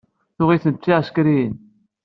[0.35, 1.53] Tuɣ-itent d tiɛsekriyin.